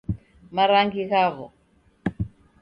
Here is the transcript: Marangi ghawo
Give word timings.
Marangi 0.55 1.01
ghawo 1.09 1.45